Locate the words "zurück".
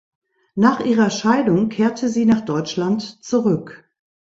3.23-3.87